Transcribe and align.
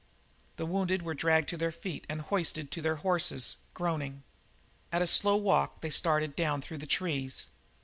The 0.55 0.65
wounded 0.65 1.03
were 1.03 1.13
dragged 1.13 1.47
to 1.49 1.57
their 1.57 1.71
feet 1.71 2.07
and 2.09 2.21
hoisted 2.21 2.71
to 2.71 2.81
their 2.81 2.95
horses, 3.05 3.57
groaning. 3.75 4.23
At 4.91 5.03
a 5.03 5.05
slow 5.05 5.35
walk 5.35 5.81
they 5.81 5.91
started 5.91 6.35
down 6.35 6.63
through 6.63 6.79
the 6.79 6.87
trees. 6.87 7.45